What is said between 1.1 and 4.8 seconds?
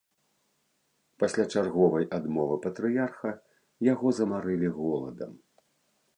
Пасля чарговай адмовы патрыярха, яго замарылі